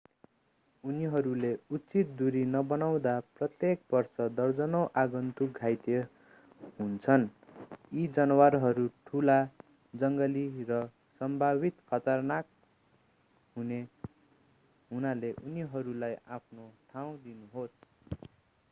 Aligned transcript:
उनीहरूले 0.83 1.49
उचित 1.77 2.13
दूरी 2.21 2.39
नबनाउँदा 2.53 3.11
प्रत्येक 3.35 3.83
वर्ष 3.91 4.21
दर्जनौं 4.37 4.81
आगन्तुक 5.01 5.59
घाइते 5.59 5.99
हुन्छन् 6.79 7.27
यी 7.91 8.07
जनावरहरू 8.17 8.87
ठूला 9.05 9.37
जङ्गली 9.93 10.45
र 10.71 10.81
सम्भावित 11.21 11.85
खतरनाक 11.87 12.51
हुनाले 14.91 15.33
उनीहरूलाई 15.43 16.21
आफ्नो 16.35 16.69
ठाउँ 16.91 17.17
दिनुहोस् 17.23 17.81